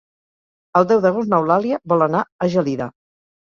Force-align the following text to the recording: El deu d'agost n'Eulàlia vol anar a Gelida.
El 0.79 0.87
deu 0.91 1.03
d'agost 1.03 1.31
n'Eulàlia 1.33 1.79
vol 1.95 2.07
anar 2.07 2.23
a 2.25 2.49
Gelida. 2.57 2.89